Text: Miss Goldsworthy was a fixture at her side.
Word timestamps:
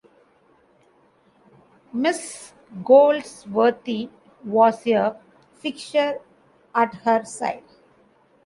Miss 1.93 2.53
Goldsworthy 2.83 4.09
was 4.43 4.87
a 4.87 5.21
fixture 5.53 6.19
at 6.73 6.95
her 6.95 7.23
side. 7.23 7.63